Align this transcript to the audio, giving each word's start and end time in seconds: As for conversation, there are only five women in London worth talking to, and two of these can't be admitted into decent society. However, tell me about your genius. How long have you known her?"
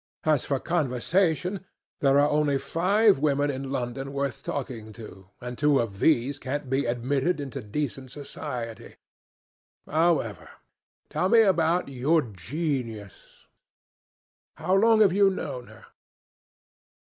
As 0.23 0.45
for 0.45 0.59
conversation, 0.59 1.63
there 1.99 2.19
are 2.19 2.27
only 2.27 2.57
five 2.57 3.19
women 3.19 3.51
in 3.51 3.71
London 3.71 4.13
worth 4.13 4.41
talking 4.41 4.93
to, 4.93 5.29
and 5.39 5.55
two 5.59 5.79
of 5.79 5.99
these 5.99 6.39
can't 6.39 6.71
be 6.71 6.87
admitted 6.87 7.39
into 7.39 7.61
decent 7.61 8.09
society. 8.09 8.95
However, 9.85 10.49
tell 11.11 11.29
me 11.29 11.43
about 11.43 11.87
your 11.87 12.23
genius. 12.23 13.45
How 14.57 14.73
long 14.73 15.01
have 15.01 15.13
you 15.13 15.29
known 15.29 15.67
her?" 15.67 15.85